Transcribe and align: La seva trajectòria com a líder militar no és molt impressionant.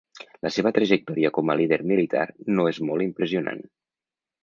La 0.45 0.51
seva 0.55 0.71
trajectòria 0.77 1.31
com 1.35 1.53
a 1.53 1.57
líder 1.61 1.81
militar 1.93 2.25
no 2.59 2.69
és 2.75 2.83
molt 2.91 3.11
impressionant. 3.11 3.67